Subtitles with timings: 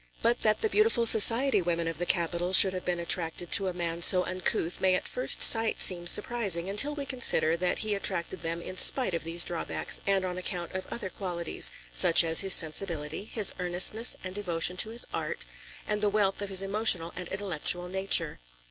[0.23, 3.71] But that the beautiful society women of the capital should have been attracted to a
[3.71, 8.41] man so uncouth may at first sight seem surprising, until we consider that he attracted
[8.41, 12.55] them in spite of these drawbacks and on account of other qualities, such as his
[12.55, 15.45] sensibility, his earnestness and devotion to his art,
[15.85, 18.39] and the wealth of his emotional and intellectual nature.